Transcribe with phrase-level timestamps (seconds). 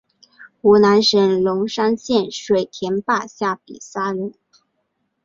[0.63, 4.33] 湖南省龙山县水田坝下比寨人。